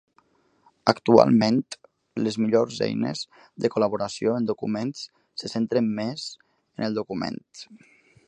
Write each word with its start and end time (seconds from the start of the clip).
Actualment, 0.91 1.59
les 2.27 2.37
millors 2.45 2.79
eines 2.85 3.21
de 3.65 3.71
col·laboració 3.75 4.33
en 4.37 4.49
documents 4.53 5.03
se 5.43 5.53
centren 5.55 5.93
més 6.01 6.27
en 6.41 6.89
el 6.89 7.01
document. 7.03 7.41